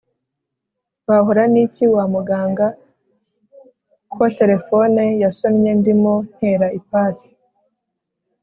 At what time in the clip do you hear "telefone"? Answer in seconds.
4.39-5.03